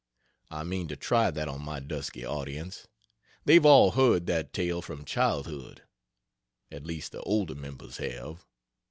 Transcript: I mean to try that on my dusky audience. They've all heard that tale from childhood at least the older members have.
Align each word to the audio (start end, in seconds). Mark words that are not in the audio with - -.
I 0.49 0.63
mean 0.63 0.87
to 0.87 0.95
try 0.95 1.29
that 1.29 1.47
on 1.47 1.61
my 1.61 1.79
dusky 1.79 2.25
audience. 2.25 2.87
They've 3.45 3.63
all 3.63 3.91
heard 3.91 4.25
that 4.25 4.51
tale 4.51 4.81
from 4.81 5.05
childhood 5.05 5.83
at 6.71 6.87
least 6.87 7.11
the 7.11 7.21
older 7.21 7.53
members 7.53 7.97
have. 7.97 8.43